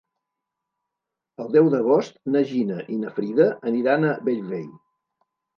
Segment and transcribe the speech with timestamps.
[1.43, 4.69] El deu d'agost na Gina i na Frida aniran a Bellvei.